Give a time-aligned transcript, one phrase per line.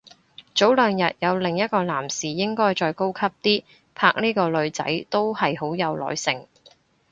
[0.55, 3.63] 早兩日有另一個男士應該再高級啲
[3.93, 6.47] 拍呢個女仔，都係好有耐性